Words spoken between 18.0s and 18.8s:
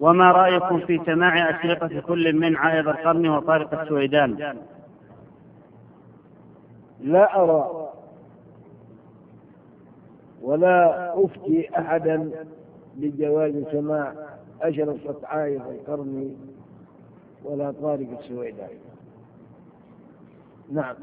السويدان.